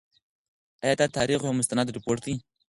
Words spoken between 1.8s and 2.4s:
رپوټ دی؟